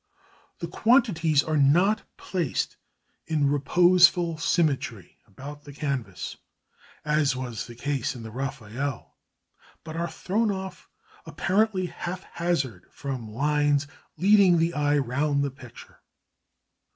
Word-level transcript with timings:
The 0.57 0.67
quantities 0.67 1.43
are 1.43 1.57
not 1.57 2.01
placed 2.17 2.75
in 3.27 3.51
reposeful 3.51 4.39
symmetry 4.39 5.19
about 5.27 5.63
the 5.63 5.73
canvas, 5.73 6.37
as 7.05 7.35
was 7.35 7.67
the 7.67 7.75
case 7.75 8.15
in 8.15 8.23
the 8.23 8.31
Raphael, 8.31 9.13
but 9.83 9.95
are 9.95 10.09
thrown 10.09 10.49
off 10.49 10.89
apparently 11.27 11.85
haphazard 11.85 12.87
from 12.89 13.29
lines 13.31 13.85
leading 14.17 14.57
the 14.57 14.73
eye 14.73 14.97
round 14.97 15.43
the 15.43 15.51
picture. 15.51 15.99